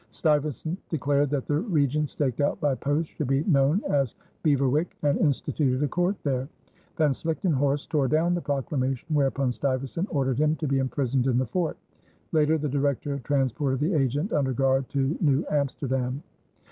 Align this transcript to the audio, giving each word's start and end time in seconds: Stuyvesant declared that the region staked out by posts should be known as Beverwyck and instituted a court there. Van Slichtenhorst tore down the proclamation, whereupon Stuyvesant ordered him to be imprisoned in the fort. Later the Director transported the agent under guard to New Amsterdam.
Stuyvesant 0.09 0.79
declared 0.89 1.29
that 1.29 1.45
the 1.45 1.57
region 1.59 2.07
staked 2.07 2.41
out 2.41 2.59
by 2.59 2.73
posts 2.73 3.11
should 3.13 3.27
be 3.27 3.43
known 3.43 3.83
as 3.87 4.15
Beverwyck 4.43 4.95
and 5.03 5.19
instituted 5.19 5.83
a 5.83 5.87
court 5.87 6.15
there. 6.23 6.49
Van 6.97 7.11
Slichtenhorst 7.11 7.87
tore 7.91 8.07
down 8.07 8.33
the 8.33 8.41
proclamation, 8.41 9.07
whereupon 9.13 9.51
Stuyvesant 9.51 10.07
ordered 10.09 10.39
him 10.39 10.55
to 10.55 10.67
be 10.67 10.79
imprisoned 10.79 11.27
in 11.27 11.37
the 11.37 11.45
fort. 11.45 11.77
Later 12.31 12.57
the 12.57 12.67
Director 12.67 13.19
transported 13.19 13.79
the 13.79 13.93
agent 13.93 14.33
under 14.33 14.53
guard 14.53 14.89
to 14.89 15.15
New 15.21 15.45
Amsterdam. 15.51 16.23